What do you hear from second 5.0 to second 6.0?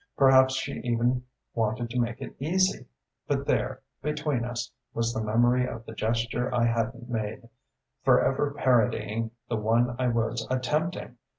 the memory of the